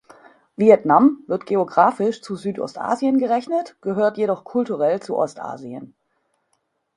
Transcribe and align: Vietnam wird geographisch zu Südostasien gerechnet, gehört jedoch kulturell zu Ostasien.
Vietnam 0.55 1.23
wird 1.27 1.45
geographisch 1.45 2.23
zu 2.23 2.35
Südostasien 2.35 3.19
gerechnet, 3.19 3.75
gehört 3.81 4.17
jedoch 4.17 4.45
kulturell 4.45 4.99
zu 4.99 5.15
Ostasien. 5.15 5.93